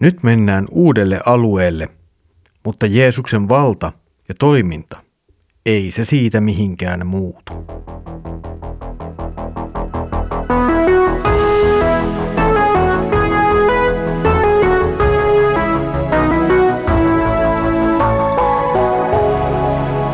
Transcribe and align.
Nyt 0.00 0.22
mennään 0.22 0.66
uudelle 0.70 1.20
alueelle, 1.26 1.88
mutta 2.64 2.86
Jeesuksen 2.86 3.48
valta 3.48 3.92
ja 4.28 4.34
toiminta 4.38 5.00
ei 5.66 5.90
se 5.90 6.04
siitä 6.04 6.40
mihinkään 6.40 7.06
muutu. 7.06 7.52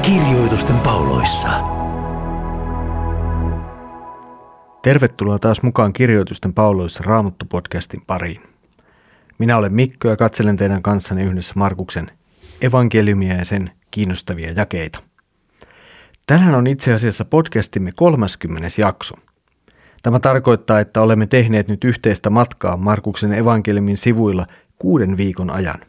Kirjoitusten 0.03 0.79
pauloissa. 0.79 1.51
Tervetuloa 4.83 5.39
taas 5.39 5.63
mukaan 5.63 5.93
Kirjoitusten 5.93 6.55
pauloissa 6.55 7.05
Raamattu-podcastin 7.07 8.03
pariin. 8.07 8.56
Minä 9.39 9.57
olen 9.57 9.75
Mikko 9.75 10.09
ja 10.09 10.17
katselen 10.17 10.57
teidän 10.57 10.83
kanssanne 10.83 11.25
yhdessä 11.25 11.53
Markuksen 11.57 12.11
evankeliumia 12.61 13.35
ja 13.35 13.45
sen 13.45 13.71
kiinnostavia 13.91 14.53
jakeita. 14.57 15.03
Tänään 16.27 16.55
on 16.55 16.67
itse 16.67 16.93
asiassa 16.93 17.25
podcastimme 17.25 17.91
30. 17.97 18.69
jakso. 18.79 19.15
Tämä 20.03 20.21
tarkoittaa, 20.21 20.81
että 20.81 21.01
olemme 21.01 21.27
tehneet 21.27 21.69
nyt 21.69 21.85
yhteistä 21.85 22.31
matkaa 22.31 22.77
Markuksen 22.77 23.33
evankeliumin 23.33 23.97
sivuilla 23.97 24.47
kuuden 24.79 25.17
viikon 25.17 25.51
ajan. 25.51 25.81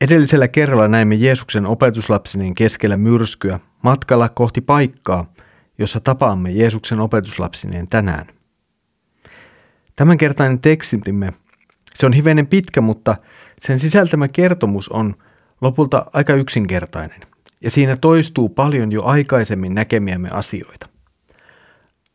Edellisellä 0.00 0.48
kerralla 0.48 0.88
näimme 0.88 1.14
Jeesuksen 1.14 1.66
opetuslapsinen 1.66 2.54
keskellä 2.54 2.96
myrskyä 2.96 3.60
matkalla 3.82 4.28
kohti 4.28 4.60
paikkaa, 4.60 5.32
jossa 5.78 6.00
tapaamme 6.00 6.50
Jeesuksen 6.50 7.00
opetuslapsineen 7.00 7.88
tänään. 7.88 8.26
Tämänkertainen 9.96 10.60
tekstimme 10.60 11.32
se 11.96 12.06
on 12.06 12.12
hivenen 12.12 12.46
pitkä, 12.46 12.80
mutta 12.80 13.16
sen 13.60 13.78
sisältämä 13.78 14.28
kertomus 14.28 14.88
on 14.88 15.14
lopulta 15.60 16.06
aika 16.12 16.34
yksinkertainen. 16.34 17.20
Ja 17.60 17.70
siinä 17.70 17.96
toistuu 17.96 18.48
paljon 18.48 18.92
jo 18.92 19.02
aikaisemmin 19.04 19.74
näkemiämme 19.74 20.28
asioita. 20.32 20.88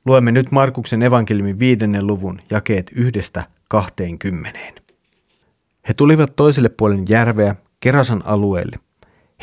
Luemme 0.06 0.32
nyt 0.32 0.52
Markuksen 0.52 1.04
evankeliumin 1.04 1.60
viidennen 1.60 2.08
luvun 2.08 2.40
jakeet 2.50 2.92
yhdestä 2.96 3.44
kahteen 3.68 4.20
kymmeneen. 4.20 4.74
He 5.88 5.94
tulivat 5.94 6.36
toiselle 6.36 6.70
puolen 6.70 7.06
järveä 7.10 7.56
Kerasan 7.80 8.26
alueelle. 8.26 8.80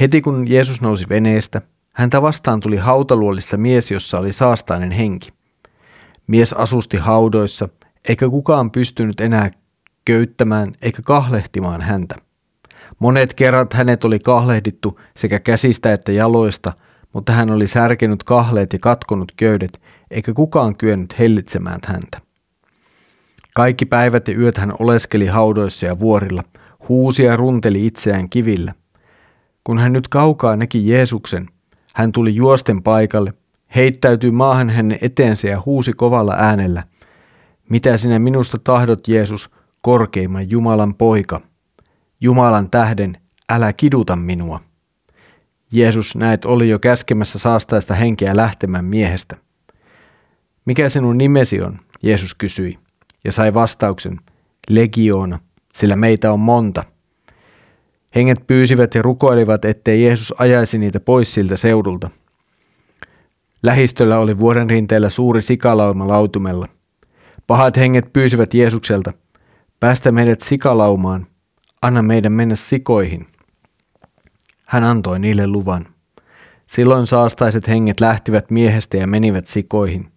Heti 0.00 0.20
kun 0.20 0.50
Jeesus 0.50 0.80
nousi 0.80 1.08
veneestä, 1.08 1.62
häntä 1.92 2.22
vastaan 2.22 2.60
tuli 2.60 2.76
hautaluolista 2.76 3.56
mies, 3.56 3.90
jossa 3.90 4.18
oli 4.18 4.32
saastainen 4.32 4.90
henki. 4.90 5.32
Mies 6.26 6.52
asusti 6.52 6.96
haudoissa, 6.96 7.68
eikä 8.08 8.28
kukaan 8.28 8.70
pystynyt 8.70 9.20
enää 9.20 9.50
köyttämään 10.08 10.72
eikä 10.82 11.02
kahlehtimaan 11.02 11.80
häntä. 11.80 12.14
Monet 12.98 13.34
kerrat 13.34 13.72
hänet 13.72 14.04
oli 14.04 14.18
kahlehdittu 14.18 15.00
sekä 15.16 15.40
käsistä 15.40 15.92
että 15.92 16.12
jaloista, 16.12 16.72
mutta 17.12 17.32
hän 17.32 17.50
oli 17.50 17.68
särkenyt 17.68 18.24
kahleet 18.24 18.72
ja 18.72 18.78
katkonut 18.78 19.32
köydet, 19.36 19.80
eikä 20.10 20.32
kukaan 20.32 20.76
kyennyt 20.76 21.18
hellitsemään 21.18 21.80
häntä. 21.86 22.20
Kaikki 23.54 23.86
päivät 23.86 24.28
ja 24.28 24.34
yöt 24.34 24.58
hän 24.58 24.72
oleskeli 24.78 25.26
haudoissa 25.26 25.86
ja 25.86 25.98
vuorilla, 25.98 26.42
huusi 26.88 27.24
ja 27.24 27.36
runteli 27.36 27.86
itseään 27.86 28.28
kivillä. 28.28 28.74
Kun 29.64 29.78
hän 29.78 29.92
nyt 29.92 30.08
kaukaa 30.08 30.56
näki 30.56 30.88
Jeesuksen, 30.88 31.48
hän 31.94 32.12
tuli 32.12 32.34
juosten 32.34 32.82
paikalle, 32.82 33.32
heittäytyi 33.74 34.30
maahan 34.30 34.70
hänen 34.70 34.98
eteensä 35.02 35.48
ja 35.48 35.62
huusi 35.66 35.92
kovalla 35.92 36.34
äänellä, 36.38 36.82
mitä 37.70 37.96
sinä 37.96 38.18
minusta 38.18 38.58
tahdot, 38.64 39.08
Jeesus, 39.08 39.50
korkeimman 39.88 40.50
Jumalan 40.50 40.94
poika. 40.94 41.40
Jumalan 42.20 42.70
tähden, 42.70 43.18
älä 43.50 43.72
kiduta 43.72 44.16
minua. 44.16 44.60
Jeesus 45.72 46.16
näet 46.16 46.44
oli 46.44 46.68
jo 46.68 46.78
käskemässä 46.78 47.38
saastaista 47.38 47.94
henkeä 47.94 48.36
lähtemään 48.36 48.84
miehestä. 48.84 49.36
Mikä 50.64 50.88
sinun 50.88 51.18
nimesi 51.18 51.62
on? 51.62 51.78
Jeesus 52.02 52.34
kysyi 52.34 52.78
ja 53.24 53.32
sai 53.32 53.54
vastauksen, 53.54 54.20
legioona, 54.70 55.38
sillä 55.74 55.96
meitä 55.96 56.32
on 56.32 56.40
monta. 56.40 56.84
Henget 58.14 58.46
pyysivät 58.46 58.94
ja 58.94 59.02
rukoilivat, 59.02 59.64
ettei 59.64 60.04
Jeesus 60.04 60.34
ajaisi 60.38 60.78
niitä 60.78 61.00
pois 61.00 61.34
siltä 61.34 61.56
seudulta. 61.56 62.10
Lähistöllä 63.62 64.18
oli 64.18 64.38
vuoden 64.38 64.70
rinteellä 64.70 65.10
suuri 65.10 65.42
sikalauma 65.42 66.08
lautumella. 66.08 66.66
Pahat 67.46 67.76
henget 67.76 68.12
pyysivät 68.12 68.54
Jeesukselta– 68.54 69.12
Päästä 69.80 70.12
meidät 70.12 70.40
sikalaumaan, 70.40 71.26
anna 71.82 72.02
meidän 72.02 72.32
mennä 72.32 72.56
sikoihin. 72.56 73.26
Hän 74.64 74.84
antoi 74.84 75.18
niille 75.18 75.46
luvan. 75.46 75.86
Silloin 76.66 77.06
saastaiset 77.06 77.68
henget 77.68 78.00
lähtivät 78.00 78.50
miehestä 78.50 78.96
ja 78.96 79.06
menivät 79.06 79.46
sikoihin, 79.46 80.12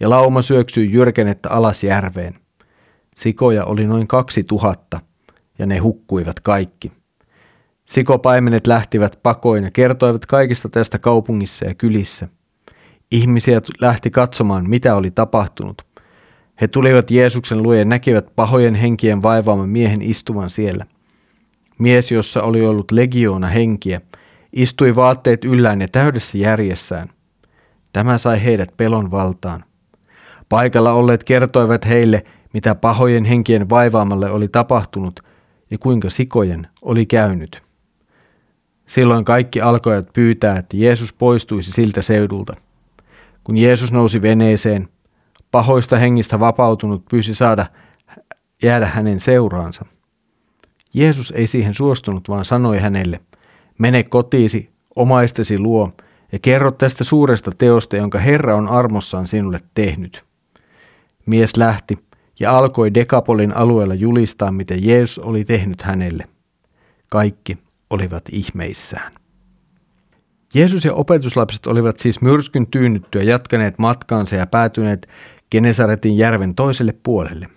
ja 0.00 0.10
lauma 0.10 0.42
syöksyi 0.42 0.92
jyrkenettä 0.92 1.50
alas 1.50 1.84
järveen. 1.84 2.34
Sikoja 3.16 3.64
oli 3.64 3.86
noin 3.86 4.06
kaksi 4.06 4.44
tuhatta, 4.44 5.00
ja 5.58 5.66
ne 5.66 5.78
hukkuivat 5.78 6.40
kaikki. 6.40 6.92
Sikopaimenet 7.84 8.66
lähtivät 8.66 9.18
pakoin 9.22 9.64
ja 9.64 9.70
kertoivat 9.70 10.26
kaikista 10.26 10.68
tästä 10.68 10.98
kaupungissa 10.98 11.64
ja 11.64 11.74
kylissä. 11.74 12.28
Ihmisiä 13.12 13.60
lähti 13.80 14.10
katsomaan, 14.10 14.70
mitä 14.70 14.96
oli 14.96 15.10
tapahtunut, 15.10 15.82
he 16.60 16.68
tulivat 16.68 17.10
Jeesuksen 17.10 17.62
luo 17.62 17.74
ja 17.74 17.84
näkivät 17.84 18.26
pahojen 18.36 18.74
henkien 18.74 19.22
vaivaaman 19.22 19.68
miehen 19.68 20.02
istuvan 20.02 20.50
siellä. 20.50 20.86
Mies, 21.78 22.12
jossa 22.12 22.42
oli 22.42 22.66
ollut 22.66 22.92
legioona 22.92 23.46
henkiä, 23.46 24.00
istui 24.52 24.96
vaatteet 24.96 25.44
yllään 25.44 25.80
ja 25.80 25.88
täydessä 25.88 26.38
järjessään. 26.38 27.08
Tämä 27.92 28.18
sai 28.18 28.44
heidät 28.44 28.76
pelon 28.76 29.10
valtaan. 29.10 29.64
Paikalla 30.48 30.92
olleet 30.92 31.24
kertoivat 31.24 31.86
heille, 31.86 32.24
mitä 32.52 32.74
pahojen 32.74 33.24
henkien 33.24 33.70
vaivaamalle 33.70 34.30
oli 34.30 34.48
tapahtunut 34.48 35.20
ja 35.70 35.78
kuinka 35.78 36.10
sikojen 36.10 36.66
oli 36.82 37.06
käynyt. 37.06 37.62
Silloin 38.86 39.24
kaikki 39.24 39.60
alkoivat 39.60 40.12
pyytää, 40.12 40.58
että 40.58 40.76
Jeesus 40.76 41.12
poistuisi 41.12 41.72
siltä 41.72 42.02
seudulta. 42.02 42.56
Kun 43.44 43.56
Jeesus 43.56 43.92
nousi 43.92 44.22
veneeseen, 44.22 44.88
pahoista 45.56 45.96
hengistä 45.96 46.40
vapautunut 46.40 47.04
pyysi 47.10 47.34
saada 47.34 47.66
jäädä 48.62 48.86
hänen 48.86 49.20
seuraansa. 49.20 49.84
Jeesus 50.94 51.32
ei 51.36 51.46
siihen 51.46 51.74
suostunut, 51.74 52.28
vaan 52.28 52.44
sanoi 52.44 52.78
hänelle, 52.78 53.20
mene 53.78 54.02
kotiisi, 54.02 54.70
omaistesi 54.96 55.58
luo, 55.58 55.92
ja 56.32 56.38
kerro 56.38 56.70
tästä 56.70 57.04
suuresta 57.04 57.50
teosta, 57.58 57.96
jonka 57.96 58.18
Herra 58.18 58.56
on 58.56 58.68
armossaan 58.68 59.26
sinulle 59.26 59.60
tehnyt. 59.74 60.24
Mies 61.26 61.56
lähti 61.56 61.98
ja 62.40 62.58
alkoi 62.58 62.94
Dekapolin 62.94 63.56
alueella 63.56 63.94
julistaa, 63.94 64.52
mitä 64.52 64.74
Jeesus 64.78 65.18
oli 65.18 65.44
tehnyt 65.44 65.82
hänelle. 65.82 66.24
Kaikki 67.08 67.58
olivat 67.90 68.24
ihmeissään. 68.32 69.12
Jeesus 70.54 70.84
ja 70.84 70.94
opetuslapset 70.94 71.66
olivat 71.66 71.96
siis 71.96 72.20
myrskyn 72.20 72.66
tyynnyttyä 72.66 73.22
jatkaneet 73.22 73.78
matkaansa 73.78 74.36
ja 74.36 74.46
päätyneet 74.46 75.08
Genesaretin 75.56 76.18
järven 76.18 76.54
toiselle 76.54 76.94
puolelle. 77.02 77.48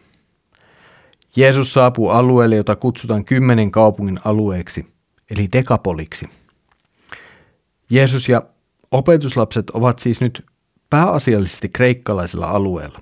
Jeesus 1.36 1.74
saapuu 1.74 2.10
alueelle, 2.10 2.56
jota 2.56 2.76
kutsutaan 2.76 3.26
kymmenen 3.26 3.72
kaupungin 3.72 4.20
alueeksi, 4.26 4.86
eli 5.32 5.50
Dekapoliksi. 5.54 6.30
Jeesus 7.90 8.30
ja 8.30 8.44
opetuslapset 8.92 9.70
ovat 9.70 10.00
siis 10.00 10.22
nyt 10.22 10.46
pääasiallisesti 10.90 11.70
kreikkalaisella 11.70 12.48
alueella. 12.50 13.02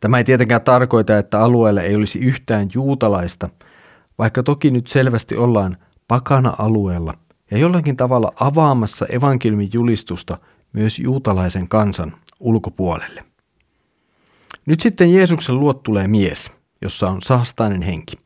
Tämä 0.00 0.18
ei 0.18 0.24
tietenkään 0.24 0.62
tarkoita, 0.62 1.18
että 1.18 1.40
alueella 1.40 1.82
ei 1.82 1.96
olisi 1.96 2.18
yhtään 2.18 2.68
juutalaista, 2.74 3.48
vaikka 4.18 4.42
toki 4.42 4.70
nyt 4.70 4.86
selvästi 4.86 5.36
ollaan 5.36 5.76
pakana 6.08 6.52
alueella 6.58 7.14
ja 7.50 7.58
jollakin 7.58 7.96
tavalla 7.96 8.32
avaamassa 8.40 9.06
evankeliumin 9.06 9.70
julistusta 9.72 10.38
myös 10.72 10.98
juutalaisen 10.98 11.68
kansan 11.68 12.16
ulkopuolelle. 12.40 13.29
Nyt 14.66 14.80
sitten 14.80 15.14
Jeesuksen 15.14 15.60
luot 15.60 15.82
tulee 15.82 16.08
mies, 16.08 16.50
jossa 16.82 17.10
on 17.10 17.22
saastainen 17.22 17.82
henki. 17.82 18.16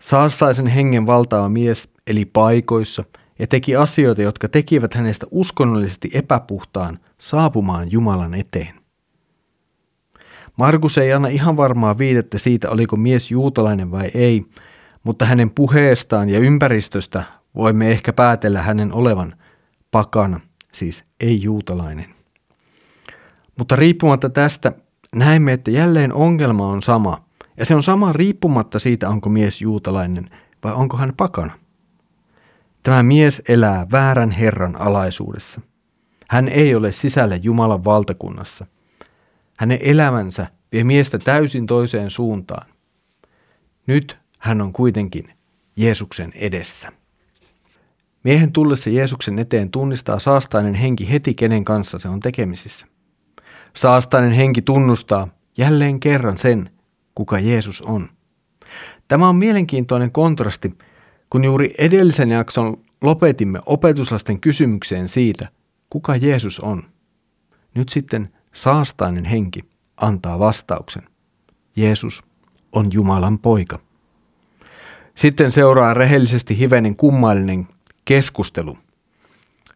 Saastaisen 0.00 0.66
hengen 0.66 1.06
valtaava 1.06 1.48
mies 1.48 1.88
eli 2.06 2.24
paikoissa 2.24 3.04
ja 3.38 3.46
teki 3.46 3.76
asioita, 3.76 4.22
jotka 4.22 4.48
tekivät 4.48 4.94
hänestä 4.94 5.26
uskonnollisesti 5.30 6.10
epäpuhtaan 6.14 6.98
saapumaan 7.18 7.92
Jumalan 7.92 8.34
eteen. 8.34 8.74
Markus 10.56 10.98
ei 10.98 11.12
anna 11.12 11.28
ihan 11.28 11.56
varmaa 11.56 11.98
viitettä 11.98 12.38
siitä, 12.38 12.70
oliko 12.70 12.96
mies 12.96 13.30
juutalainen 13.30 13.90
vai 13.90 14.10
ei, 14.14 14.44
mutta 15.02 15.24
hänen 15.24 15.50
puheestaan 15.50 16.28
ja 16.28 16.38
ympäristöstä 16.38 17.22
voimme 17.54 17.90
ehkä 17.90 18.12
päätellä 18.12 18.62
hänen 18.62 18.92
olevan 18.92 19.32
pakana, 19.90 20.40
siis 20.72 21.04
ei-juutalainen. 21.20 22.13
Mutta 23.58 23.76
riippumatta 23.76 24.30
tästä 24.30 24.72
näemme, 25.14 25.52
että 25.52 25.70
jälleen 25.70 26.12
ongelma 26.12 26.66
on 26.66 26.82
sama, 26.82 27.24
Ja 27.56 27.64
se 27.64 27.74
on 27.74 27.82
sama 27.82 28.12
riippumatta 28.12 28.78
siitä, 28.78 29.08
onko 29.08 29.28
mies 29.28 29.62
juutalainen 29.62 30.30
vai 30.64 30.72
onko 30.72 30.96
hän 30.96 31.12
pakana. 31.16 31.52
Tämä 32.82 33.02
mies 33.02 33.42
elää 33.48 33.86
väärän 33.92 34.30
Herran 34.30 34.76
alaisuudessa. 34.76 35.60
Hän 36.28 36.48
ei 36.48 36.74
ole 36.74 36.92
sisällä 36.92 37.36
Jumalan 37.36 37.84
valtakunnassa. 37.84 38.66
Hänen 39.58 39.78
elämänsä 39.82 40.46
vie 40.72 40.84
miestä 40.84 41.18
täysin 41.18 41.66
toiseen 41.66 42.10
suuntaan. 42.10 42.66
Nyt 43.86 44.18
hän 44.38 44.60
on 44.60 44.72
kuitenkin 44.72 45.32
Jeesuksen 45.76 46.32
edessä. 46.34 46.92
Miehen 48.24 48.52
tullessa 48.52 48.90
Jeesuksen 48.90 49.38
eteen 49.38 49.70
tunnistaa 49.70 50.18
saastainen 50.18 50.74
henki 50.74 51.10
heti 51.10 51.34
kenen 51.34 51.64
kanssa 51.64 51.98
se 51.98 52.08
on 52.08 52.20
tekemisissä. 52.20 52.86
Saastainen 53.76 54.32
henki 54.32 54.62
tunnustaa 54.62 55.28
jälleen 55.58 56.00
kerran 56.00 56.38
sen, 56.38 56.70
kuka 57.14 57.38
Jeesus 57.38 57.82
on. 57.82 58.08
Tämä 59.08 59.28
on 59.28 59.36
mielenkiintoinen 59.36 60.12
kontrasti, 60.12 60.78
kun 61.30 61.44
juuri 61.44 61.70
edellisen 61.78 62.30
jakson 62.30 62.76
lopetimme 63.02 63.60
opetuslasten 63.66 64.40
kysymykseen 64.40 65.08
siitä, 65.08 65.48
kuka 65.90 66.16
Jeesus 66.16 66.60
on. 66.60 66.82
Nyt 67.74 67.88
sitten 67.88 68.32
saastainen 68.52 69.24
henki 69.24 69.60
antaa 69.96 70.38
vastauksen. 70.38 71.02
Jeesus 71.76 72.22
on 72.72 72.88
Jumalan 72.92 73.38
poika. 73.38 73.78
Sitten 75.14 75.52
seuraa 75.52 75.94
rehellisesti 75.94 76.58
hivenen 76.58 76.96
kummallinen 76.96 77.68
keskustelu. 78.04 78.78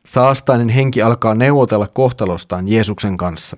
Saastainen 0.06 0.68
henki 0.68 1.02
alkaa 1.02 1.34
neuvotella 1.34 1.86
kohtalostaan 1.92 2.68
Jeesuksen 2.68 3.16
kanssa. 3.16 3.56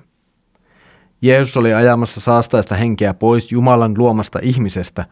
Jeesus 1.23 1.57
oli 1.57 1.75
ajamassa 1.75 2.21
saastaista 2.21 2.75
henkeä 2.75 3.15
pois 3.15 3.53
Jumalan 3.53 3.95
luomasta 3.99 4.39
ihmisestä, 4.43 5.07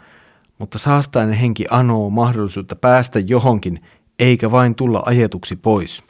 mutta 0.58 0.78
saastainen 0.78 1.34
henki 1.34 1.66
anoo 1.70 2.10
mahdollisuutta 2.10 2.76
päästä 2.76 3.18
johonkin, 3.18 3.80
eikä 4.18 4.50
vain 4.50 4.74
tulla 4.74 5.02
ajetuksi 5.06 5.56
pois. 5.56 6.04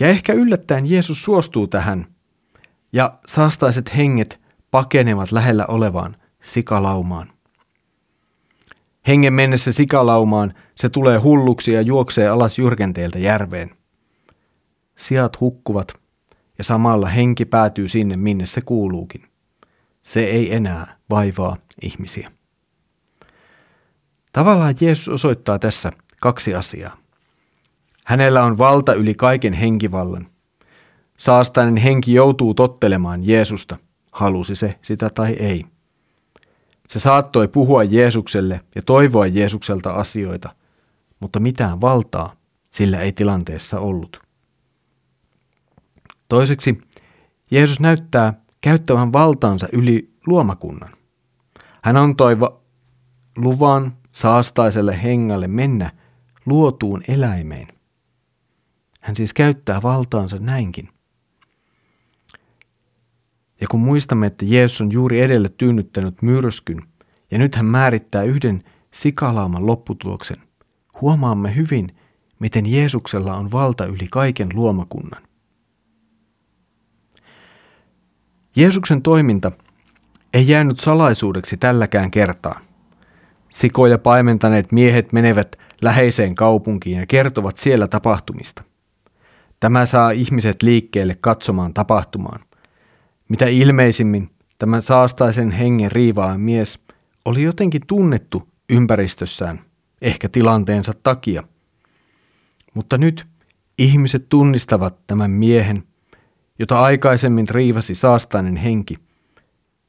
Ja 0.00 0.08
ehkä 0.08 0.32
yllättäen 0.32 0.90
Jeesus 0.90 1.24
suostuu 1.24 1.66
tähän, 1.66 2.06
ja 2.92 3.18
saastaiset 3.26 3.96
henget 3.96 4.40
pakenevat 4.70 5.32
lähellä 5.32 5.66
olevaan 5.68 6.16
sikalaumaan. 6.42 7.32
Hengen 9.06 9.32
mennessä 9.32 9.72
sikalaumaan 9.72 10.54
se 10.74 10.88
tulee 10.88 11.18
hulluksi 11.18 11.72
ja 11.72 11.80
juoksee 11.80 12.28
alas 12.28 12.58
jyrkenteeltä 12.58 13.18
järveen. 13.18 13.70
Sijat 14.96 15.40
hukkuvat 15.40 16.01
ja 16.58 16.64
samalla 16.64 17.08
henki 17.08 17.44
päätyy 17.44 17.88
sinne, 17.88 18.16
minne 18.16 18.46
se 18.46 18.60
kuuluukin. 18.60 19.22
Se 20.02 20.24
ei 20.24 20.54
enää 20.54 20.96
vaivaa 21.10 21.56
ihmisiä. 21.82 22.30
Tavallaan 24.32 24.74
Jeesus 24.80 25.08
osoittaa 25.08 25.58
tässä 25.58 25.92
kaksi 26.20 26.54
asiaa. 26.54 26.96
Hänellä 28.04 28.44
on 28.44 28.58
valta 28.58 28.94
yli 28.94 29.14
kaiken 29.14 29.52
henkivallan. 29.52 30.26
Saastainen 31.16 31.76
henki 31.76 32.14
joutuu 32.14 32.54
tottelemaan 32.54 33.28
Jeesusta, 33.28 33.78
halusi 34.12 34.56
se 34.56 34.78
sitä 34.82 35.10
tai 35.10 35.32
ei. 35.32 35.64
Se 36.88 36.98
saattoi 36.98 37.48
puhua 37.48 37.84
Jeesukselle 37.84 38.60
ja 38.74 38.82
toivoa 38.82 39.26
Jeesukselta 39.26 39.90
asioita, 39.92 40.54
mutta 41.20 41.40
mitään 41.40 41.80
valtaa 41.80 42.36
sillä 42.70 43.00
ei 43.00 43.12
tilanteessa 43.12 43.80
ollut. 43.80 44.22
Toiseksi 46.32 46.78
Jeesus 47.50 47.80
näyttää 47.80 48.34
käyttävän 48.60 49.12
valtaansa 49.12 49.66
yli 49.72 50.14
luomakunnan. 50.26 50.92
Hän 51.82 51.96
antoi 51.96 52.36
luvan 53.36 53.96
saastaiselle 54.12 55.02
hengälle 55.02 55.48
mennä 55.48 55.90
luotuun 56.46 57.02
eläimeen. 57.08 57.68
Hän 59.00 59.16
siis 59.16 59.32
käyttää 59.32 59.82
valtaansa 59.82 60.38
näinkin. 60.38 60.88
Ja 63.60 63.66
kun 63.70 63.80
muistamme, 63.80 64.26
että 64.26 64.44
Jeesus 64.44 64.80
on 64.80 64.92
juuri 64.92 65.20
edelle 65.20 65.48
tyynnyttänyt 65.48 66.22
myrskyn, 66.22 66.82
ja 67.30 67.38
nyt 67.38 67.54
hän 67.54 67.66
määrittää 67.66 68.22
yhden 68.22 68.62
sikalaaman 68.90 69.66
lopputuloksen, 69.66 70.42
huomaamme 71.00 71.56
hyvin, 71.56 71.96
miten 72.38 72.66
Jeesuksella 72.66 73.34
on 73.34 73.52
valta 73.52 73.86
yli 73.86 74.06
kaiken 74.10 74.48
luomakunnan. 74.54 75.22
Jeesuksen 78.56 79.02
toiminta 79.02 79.52
ei 80.34 80.48
jäänyt 80.48 80.80
salaisuudeksi 80.80 81.56
tälläkään 81.56 82.10
kertaa. 82.10 82.60
Sikoja 83.48 83.98
paimentaneet 83.98 84.72
miehet 84.72 85.12
menevät 85.12 85.56
läheiseen 85.82 86.34
kaupunkiin 86.34 86.98
ja 86.98 87.06
kertovat 87.06 87.56
siellä 87.56 87.88
tapahtumista. 87.88 88.64
Tämä 89.60 89.86
saa 89.86 90.10
ihmiset 90.10 90.62
liikkeelle 90.62 91.16
katsomaan 91.20 91.74
tapahtumaan. 91.74 92.40
Mitä 93.28 93.46
ilmeisimmin 93.46 94.30
tämä 94.58 94.80
saastaisen 94.80 95.50
hengen 95.50 95.92
riivaa 95.92 96.38
mies 96.38 96.78
oli 97.24 97.42
jotenkin 97.42 97.82
tunnettu 97.86 98.48
ympäristössään, 98.70 99.60
ehkä 100.02 100.28
tilanteensa 100.28 100.92
takia. 101.02 101.42
Mutta 102.74 102.98
nyt 102.98 103.26
ihmiset 103.78 104.28
tunnistavat 104.28 105.06
tämän 105.06 105.30
miehen, 105.30 105.84
jota 106.62 106.80
aikaisemmin 106.80 107.48
riivasi 107.48 107.94
saastainen 107.94 108.56
henki, 108.56 108.98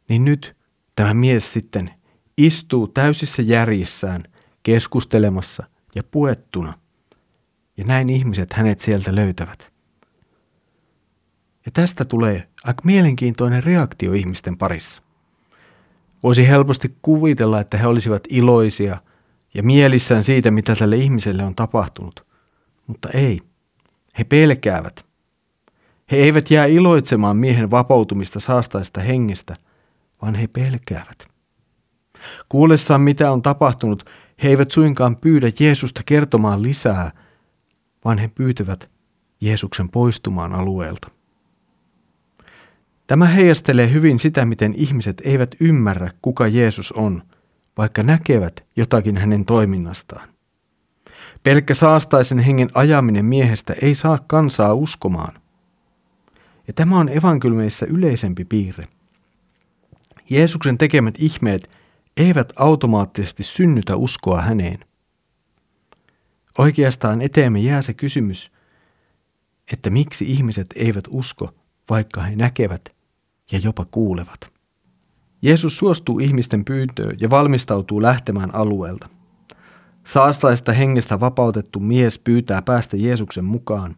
niin 0.09 0.25
nyt 0.25 0.55
tämä 0.95 1.13
mies 1.13 1.53
sitten 1.53 1.91
istuu 2.37 2.87
täysissä 2.87 3.41
järjissään 3.41 4.23
keskustelemassa 4.63 5.63
ja 5.95 6.03
puettuna. 6.03 6.73
Ja 7.77 7.83
näin 7.83 8.09
ihmiset 8.09 8.53
hänet 8.53 8.79
sieltä 8.79 9.15
löytävät. 9.15 9.71
Ja 11.65 11.71
tästä 11.71 12.05
tulee 12.05 12.47
aika 12.63 12.81
mielenkiintoinen 12.83 13.63
reaktio 13.63 14.13
ihmisten 14.13 14.57
parissa. 14.57 15.01
Voisi 16.23 16.47
helposti 16.47 16.97
kuvitella, 17.01 17.59
että 17.59 17.77
he 17.77 17.87
olisivat 17.87 18.23
iloisia 18.29 18.97
ja 19.53 19.63
mielissään 19.63 20.23
siitä, 20.23 20.51
mitä 20.51 20.75
tälle 20.75 20.95
ihmiselle 20.95 21.43
on 21.43 21.55
tapahtunut. 21.55 22.25
Mutta 22.87 23.09
ei. 23.09 23.41
He 24.19 24.23
pelkäävät. 24.23 25.12
He 26.13 26.17
eivät 26.17 26.51
jää 26.51 26.65
iloitsemaan 26.65 27.37
miehen 27.37 27.71
vapautumista 27.71 28.39
saastaista 28.39 29.01
hengestä, 29.01 29.55
vaan 30.21 30.35
he 30.35 30.47
pelkäävät. 30.47 31.27
Kuullessaan 32.49 33.01
mitä 33.01 33.31
on 33.31 33.41
tapahtunut, 33.41 34.05
he 34.43 34.49
eivät 34.49 34.71
suinkaan 34.71 35.15
pyydä 35.21 35.51
Jeesusta 35.59 36.01
kertomaan 36.05 36.61
lisää, 36.61 37.11
vaan 38.05 38.17
he 38.17 38.27
pyytävät 38.27 38.89
Jeesuksen 39.41 39.89
poistumaan 39.89 40.53
alueelta. 40.53 41.07
Tämä 43.07 43.25
heijastelee 43.25 43.91
hyvin 43.91 44.19
sitä, 44.19 44.45
miten 44.45 44.73
ihmiset 44.73 45.21
eivät 45.25 45.55
ymmärrä, 45.59 46.11
kuka 46.21 46.47
Jeesus 46.47 46.91
on, 46.91 47.23
vaikka 47.77 48.03
näkevät 48.03 48.65
jotakin 48.75 49.17
hänen 49.17 49.45
toiminnastaan. 49.45 50.29
Pelkkä 51.43 51.73
saastaisen 51.73 52.39
hengen 52.39 52.69
ajaminen 52.73 53.25
miehestä 53.25 53.75
ei 53.81 53.95
saa 53.95 54.19
kansaa 54.27 54.73
uskomaan. 54.73 55.42
Ja 56.67 56.73
tämä 56.73 56.99
on 56.99 57.09
evankeliumissa 57.09 57.85
yleisempi 57.85 58.45
piirre. 58.45 58.87
Jeesuksen 60.29 60.77
tekemät 60.77 61.15
ihmeet 61.19 61.69
eivät 62.17 62.53
automaattisesti 62.55 63.43
synnytä 63.43 63.95
uskoa 63.95 64.41
häneen. 64.41 64.79
Oikeastaan 66.57 67.21
eteemme 67.21 67.59
jää 67.59 67.81
se 67.81 67.93
kysymys, 67.93 68.51
että 69.73 69.89
miksi 69.89 70.31
ihmiset 70.31 70.67
eivät 70.75 71.05
usko, 71.09 71.53
vaikka 71.89 72.21
he 72.21 72.35
näkevät 72.35 72.95
ja 73.51 73.59
jopa 73.59 73.85
kuulevat. 73.85 74.53
Jeesus 75.41 75.77
suostuu 75.77 76.19
ihmisten 76.19 76.65
pyyntöön 76.65 77.17
ja 77.19 77.29
valmistautuu 77.29 78.01
lähtemään 78.01 78.55
alueelta. 78.55 79.09
Saastaista 80.03 80.73
hengestä 80.73 81.19
vapautettu 81.19 81.79
mies 81.79 82.19
pyytää 82.19 82.61
päästä 82.61 82.97
Jeesuksen 82.97 83.45
mukaan, 83.45 83.95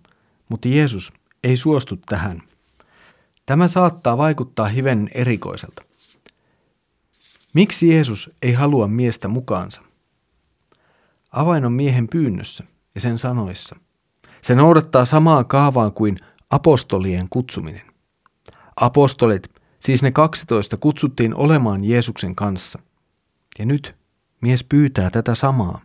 mutta 0.50 0.68
Jeesus 0.68 1.14
ei 1.44 1.58
suostu 1.58 1.98
tähän. 1.98 2.42
Tämä 3.46 3.68
saattaa 3.68 4.18
vaikuttaa 4.18 4.68
hiven 4.68 5.10
erikoiselta. 5.14 5.84
Miksi 7.54 7.90
Jeesus 7.90 8.30
ei 8.42 8.54
halua 8.54 8.88
miestä 8.88 9.28
mukaansa? 9.28 9.82
Avain 11.32 11.66
on 11.66 11.72
miehen 11.72 12.08
pyynnössä 12.08 12.64
ja 12.96 13.02
sen 13.02 13.18
sanoissa. 13.18 13.76
Se 14.42 14.56
noudattaa 14.56 15.06
samaa 15.06 15.44
kaavaa 15.44 15.92
kuin 15.92 16.18
apostolien 16.50 17.30
kutsuminen. 17.30 17.82
Apostolit, 18.76 19.50
siis 19.80 20.04
ne 20.04 20.12
12, 20.12 20.78
kutsuttiin 20.78 21.36
olemaan 21.36 21.84
Jeesuksen 21.84 22.36
kanssa. 22.36 22.80
Ja 23.60 23.66
nyt 23.66 23.96
mies 24.42 24.64
pyytää 24.64 25.10
tätä 25.10 25.36
samaa. 25.36 25.82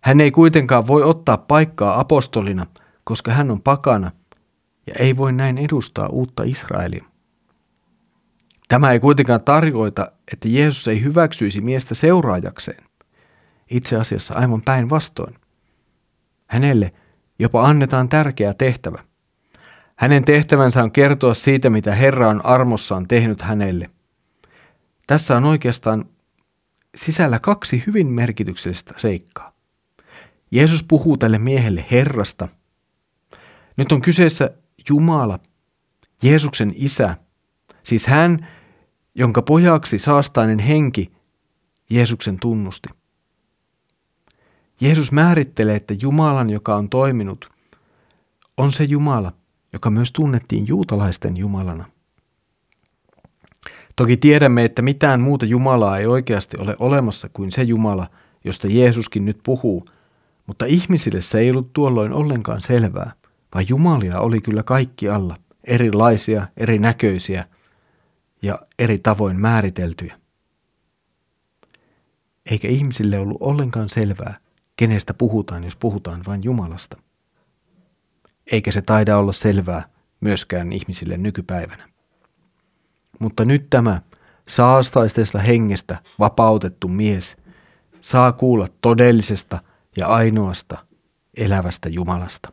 Hän 0.00 0.20
ei 0.20 0.30
kuitenkaan 0.30 0.86
voi 0.86 1.02
ottaa 1.02 1.36
paikkaa 1.36 2.00
apostolina, 2.00 2.66
koska 3.04 3.32
hän 3.32 3.50
on 3.50 3.62
pakana 3.62 4.10
ja 4.86 4.94
ei 4.98 5.16
voi 5.16 5.32
näin 5.32 5.58
edustaa 5.58 6.08
uutta 6.08 6.42
Israelia. 6.42 7.04
Tämä 8.68 8.92
ei 8.92 9.00
kuitenkaan 9.00 9.44
tarkoita, 9.44 10.12
että 10.32 10.48
Jeesus 10.48 10.88
ei 10.88 11.02
hyväksyisi 11.02 11.60
miestä 11.60 11.94
seuraajakseen. 11.94 12.84
Itse 13.70 13.96
asiassa 13.96 14.34
aivan 14.34 14.62
päinvastoin. 14.62 15.34
Hänelle 16.46 16.92
jopa 17.38 17.64
annetaan 17.64 18.08
tärkeä 18.08 18.54
tehtävä. 18.54 19.04
Hänen 19.96 20.24
tehtävänsä 20.24 20.82
on 20.82 20.92
kertoa 20.92 21.34
siitä, 21.34 21.70
mitä 21.70 21.94
Herra 21.94 22.28
on 22.28 22.46
armossaan 22.46 23.08
tehnyt 23.08 23.42
hänelle. 23.42 23.90
Tässä 25.06 25.36
on 25.36 25.44
oikeastaan 25.44 26.04
sisällä 26.94 27.38
kaksi 27.38 27.82
hyvin 27.86 28.06
merkityksellistä 28.06 28.94
seikkaa. 28.96 29.52
Jeesus 30.50 30.82
puhuu 30.82 31.16
tälle 31.16 31.38
miehelle 31.38 31.84
Herrasta. 31.90 32.48
Nyt 33.76 33.92
on 33.92 34.02
kyseessä 34.02 34.50
Jumala, 34.88 35.38
Jeesuksen 36.22 36.72
isä, 36.74 37.16
siis 37.82 38.06
hän, 38.06 38.48
jonka 39.14 39.42
pojaksi 39.42 39.98
saastainen 39.98 40.58
henki 40.58 41.12
Jeesuksen 41.90 42.40
tunnusti. 42.40 42.88
Jeesus 44.80 45.12
määrittelee, 45.12 45.76
että 45.76 45.94
Jumalan, 46.02 46.50
joka 46.50 46.76
on 46.76 46.88
toiminut, 46.88 47.50
on 48.56 48.72
se 48.72 48.84
Jumala, 48.84 49.32
joka 49.72 49.90
myös 49.90 50.12
tunnettiin 50.12 50.68
juutalaisten 50.68 51.36
Jumalana. 51.36 51.84
Toki 53.96 54.16
tiedämme, 54.16 54.64
että 54.64 54.82
mitään 54.82 55.20
muuta 55.20 55.46
Jumalaa 55.46 55.98
ei 55.98 56.06
oikeasti 56.06 56.56
ole 56.60 56.76
olemassa 56.78 57.28
kuin 57.32 57.52
se 57.52 57.62
Jumala, 57.62 58.10
josta 58.44 58.68
Jeesuskin 58.70 59.24
nyt 59.24 59.40
puhuu, 59.42 59.84
mutta 60.46 60.64
ihmisille 60.64 61.20
se 61.20 61.38
ei 61.38 61.50
ollut 61.50 61.72
tuolloin 61.72 62.12
ollenkaan 62.12 62.62
selvää, 62.62 63.12
vaan 63.54 63.68
Jumalia 63.68 64.20
oli 64.20 64.40
kyllä 64.40 64.62
kaikki 64.62 65.08
alla, 65.08 65.36
erilaisia, 65.64 66.48
erinäköisiä 66.56 67.44
ja 68.42 68.58
eri 68.78 68.98
tavoin 68.98 69.40
määriteltyjä. 69.40 70.18
Eikä 72.50 72.68
ihmisille 72.68 73.18
ollut 73.18 73.36
ollenkaan 73.40 73.88
selvää, 73.88 74.36
kenestä 74.76 75.14
puhutaan, 75.14 75.64
jos 75.64 75.76
puhutaan 75.76 76.22
vain 76.26 76.44
Jumalasta. 76.44 76.96
Eikä 78.52 78.72
se 78.72 78.82
taida 78.82 79.18
olla 79.18 79.32
selvää 79.32 79.88
myöskään 80.20 80.72
ihmisille 80.72 81.16
nykypäivänä. 81.16 81.88
Mutta 83.18 83.44
nyt 83.44 83.66
tämä 83.70 84.02
saastaisesta 84.48 85.38
hengestä 85.38 85.98
vapautettu 86.18 86.88
mies 86.88 87.36
saa 88.00 88.32
kuulla 88.32 88.68
todellisesta 88.80 89.58
ja 89.96 90.06
ainoasta 90.06 90.86
elävästä 91.36 91.88
Jumalasta. 91.88 92.52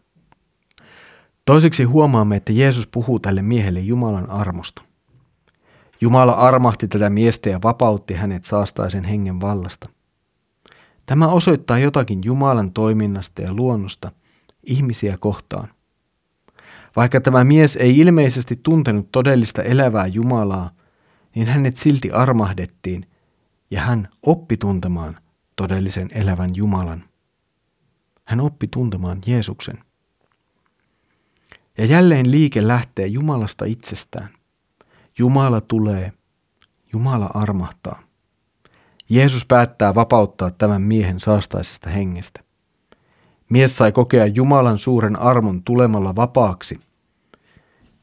Toiseksi 1.46 1.84
huomaamme, 1.84 2.36
että 2.36 2.54
Jeesus 2.54 2.88
puhuu 2.88 3.20
tälle 3.20 3.42
miehelle 3.42 3.80
Jumalan 3.80 4.30
armosta. 4.30 4.82
Jumala 6.02 6.32
armahti 6.32 6.88
tätä 6.88 7.10
miestä 7.10 7.50
ja 7.50 7.60
vapautti 7.64 8.14
hänet 8.14 8.46
saastaisen 8.46 9.04
hengen 9.04 9.42
vallasta. 9.42 9.90
Tämä 11.06 11.28
osoittaa 11.28 11.80
jotakin 11.80 12.22
Jumalan 12.26 12.72
toiminnasta 12.72 13.42
ja 13.42 13.54
luonnosta 13.54 14.12
ihmisiä 14.64 15.18
kohtaan. 15.18 15.70
Vaikka 16.96 17.22
tämä 17.22 17.44
mies 17.44 17.76
ei 17.76 18.00
ilmeisesti 18.00 18.60
tuntenut 18.64 19.12
todellista 19.12 19.64
elävää 19.64 20.08
Jumalaa, 20.08 20.72
niin 21.36 21.48
hänet 21.48 21.78
silti 21.78 22.12
armahdettiin 22.12 23.06
ja 23.72 23.82
hän 23.82 24.10
oppi 24.26 24.58
tuntemaan 24.58 25.18
todellisen 25.56 26.10
elävän 26.12 26.50
Jumalan. 26.56 27.04
Hän 28.26 28.40
oppi 28.40 28.68
tuntemaan 28.68 29.20
Jeesuksen. 29.26 29.78
Ja 31.80 31.86
jälleen 31.86 32.32
liike 32.32 32.68
lähtee 32.68 33.08
Jumalasta 33.08 33.66
itsestään. 33.66 34.30
Jumala 35.18 35.62
tulee, 35.62 36.14
Jumala 36.94 37.30
armahtaa. 37.34 38.04
Jeesus 39.10 39.46
päättää 39.46 39.96
vapauttaa 39.96 40.52
tämän 40.52 40.82
miehen 40.82 41.20
saastaisesta 41.20 41.90
hengestä. 41.90 42.44
Mies 43.50 43.78
sai 43.78 43.92
kokea 43.92 44.26
Jumalan 44.26 44.78
suuren 44.78 45.20
armon 45.20 45.64
tulemalla 45.64 46.16
vapaaksi. 46.16 46.80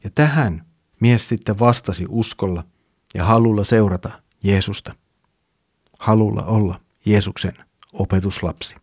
Ja 0.03 0.09
tähän 0.15 0.65
mies 0.99 1.27
sitten 1.27 1.59
vastasi 1.59 2.05
uskolla 2.09 2.63
ja 3.13 3.25
halulla 3.25 3.63
seurata 3.63 4.11
Jeesusta. 4.43 4.95
Halulla 5.99 6.43
olla 6.43 6.79
Jeesuksen 7.05 7.53
opetuslapsi. 7.93 8.75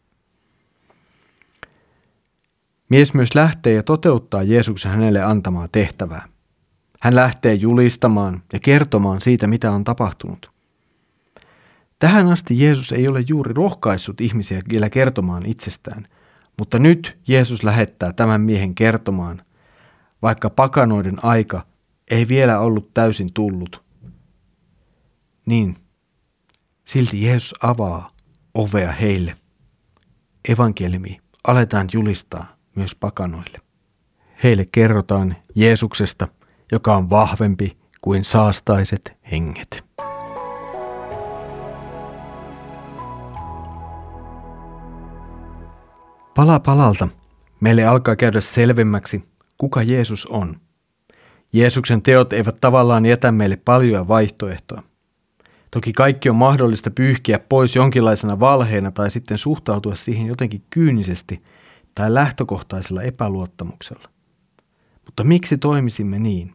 Mies 2.95 3.15
myös 3.15 3.35
lähtee 3.35 3.75
ja 3.75 3.83
toteuttaa 3.83 4.43
Jeesuksen 4.43 4.93
hänelle 4.93 5.23
antamaa 5.23 5.69
tehtävää. 5.73 6.29
Hän 7.01 7.15
lähtee 7.15 7.55
julistamaan 7.55 8.43
ja 8.53 8.61
kertomaan 8.61 9.21
siitä, 9.21 9.47
mitä 9.47 9.73
on 9.73 9.85
tapahtunut. 9.85 10.51
Tähän 11.99 12.27
asti 12.27 12.61
Jeesus 12.61 12.93
ei 12.93 13.09
ole 13.09 13.25
juuri 13.29 13.55
rohkaissut 13.55 14.21
ihmisiä 14.21 14.63
vielä 14.69 14.91
kertomaan 14.91 15.47
itsestään, 15.47 16.09
mutta 16.59 16.79
nyt 16.79 17.19
Jeesus 17.29 17.65
lähettää 17.65 18.13
tämän 18.13 18.41
miehen 18.41 18.75
kertomaan, 18.75 19.43
vaikka 20.23 20.51
pakanoiden 20.51 21.25
aika 21.25 21.67
ei 22.11 22.29
vielä 22.29 22.59
ollut 22.59 22.95
täysin 22.95 23.33
tullut. 23.33 23.83
Niin, 25.47 25.77
silti 26.85 27.23
Jeesus 27.23 27.55
avaa 27.63 28.11
ovea 28.55 28.93
heille. 28.93 29.37
Evankeliumi 30.49 31.21
aletaan 31.47 31.89
julistaa 31.93 32.54
myös 32.75 32.95
pakanoille. 32.95 33.61
Heille 34.43 34.67
kerrotaan 34.73 35.37
Jeesuksesta, 35.55 36.29
joka 36.73 36.97
on 36.97 37.11
vahvempi 37.11 37.77
kuin 38.01 38.25
saastaiset 38.25 39.17
henget. 39.31 39.85
Pala 46.35 46.61
palalta 46.61 47.09
meille 47.61 47.85
alkaa 47.85 48.17
käydä 48.17 48.41
selvemmäksi, 48.41 49.25
kuka 49.59 49.83
Jeesus 49.83 50.27
on. 50.27 50.61
Jeesuksen 51.53 52.03
teot 52.03 52.33
eivät 52.33 52.57
tavallaan 52.61 53.07
jätä 53.07 53.33
meille 53.33 53.57
paljon 53.57 54.09
vaihtoehtoa. 54.09 54.83
Toki 55.71 55.93
kaikki 55.93 56.29
on 56.29 56.37
mahdollista 56.37 56.91
pyyhkiä 56.91 57.39
pois 57.39 57.77
jonkinlaisena 57.77 58.41
valheena 58.41 58.91
tai 58.91 59.11
sitten 59.11 59.39
suhtautua 59.39 59.95
siihen 59.95 60.27
jotenkin 60.27 60.63
kyynisesti 60.71 61.43
tai 61.95 62.15
lähtökohtaisella 62.15 63.03
epäluottamuksella. 63.03 64.09
Mutta 65.05 65.25
miksi 65.25 65.59
toimisimme 65.59 66.19
niin? 66.19 66.55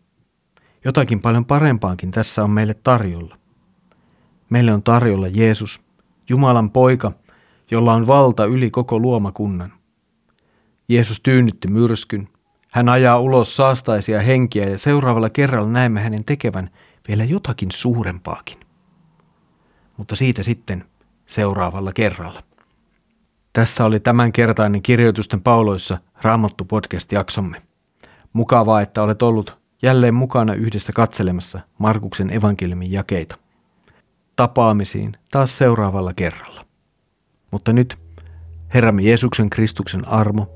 Jotakin 0.86 1.22
paljon 1.22 1.46
parempaakin 1.46 2.12
tässä 2.12 2.43
on 2.43 2.51
meille 2.51 2.74
tarjolla. 2.74 3.38
Meille 4.50 4.74
on 4.74 4.84
tarjolla 4.84 5.27
Jeesus, 5.27 5.81
Jumalan 6.29 6.72
poika, 6.72 7.12
jolla 7.72 7.93
on 7.93 8.08
valta 8.08 8.46
yli 8.46 8.72
koko 8.72 9.00
luomakunnan. 9.00 9.74
Jeesus 10.89 11.22
tyynnytti 11.22 11.67
myrskyn. 11.67 12.29
Hän 12.72 12.89
ajaa 12.89 13.19
ulos 13.19 13.55
saastaisia 13.55 14.22
henkiä 14.22 14.69
ja 14.69 14.77
seuraavalla 14.77 15.29
kerralla 15.29 15.69
näemme 15.69 16.01
hänen 16.01 16.25
tekevän 16.25 16.69
vielä 17.08 17.24
jotakin 17.24 17.72
suurempaakin. 17.72 18.58
Mutta 19.98 20.15
siitä 20.15 20.43
sitten 20.43 20.86
seuraavalla 21.25 21.93
kerralla. 21.93 22.43
Tässä 23.60 23.86
oli 23.86 24.00
tämänkertainen 24.00 24.82
kirjoitusten 24.82 25.42
pauloissa 25.42 25.98
Raamattu 26.22 26.66
podcast-jaksomme. 26.66 27.62
Mukavaa, 28.34 28.82
että 28.82 29.04
olet 29.04 29.22
ollut 29.22 29.58
jälleen 29.82 30.13
mukana 30.13 30.54
yhdessä 30.54 30.94
katselemassa 30.94 31.60
Markuksen 31.78 32.34
evankeliumin 32.34 32.92
jakeita. 32.92 33.38
Tapaamisiin 34.36 35.12
taas 35.32 35.58
seuraavalla 35.58 36.13
kerralla. 36.13 36.66
Mutta 37.51 37.74
nyt 37.74 37.98
Herramme 38.74 39.01
Jeesuksen 39.01 39.50
Kristuksen 39.50 40.08
armo, 40.08 40.48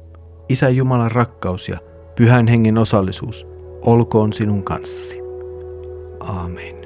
Isä 0.50 0.69
Jumalan 0.69 1.12
rakkaus 1.12 1.69
ja 1.69 1.77
Pyhän 2.15 2.48
Hengen 2.48 2.77
osallisuus 2.77 3.48
olkoon 3.81 4.33
sinun 4.33 4.63
kanssasi. 4.63 5.19
Aamen. 6.19 6.82